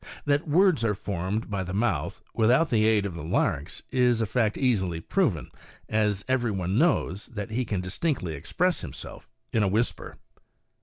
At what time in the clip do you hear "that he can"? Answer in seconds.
7.27-7.81